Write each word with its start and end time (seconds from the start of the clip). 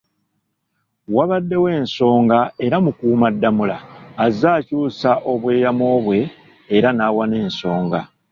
Wabaddewo 1.15 1.67
ensonga 1.79 2.39
era 2.65 2.77
Mukuumaddamula 2.85 3.77
azze 4.25 4.47
akyusa 4.57 5.11
obweyamo 5.31 5.87
bwe 6.05 6.19
era 6.75 6.89
n'awa 6.93 7.23
n'ensonga. 7.27 8.01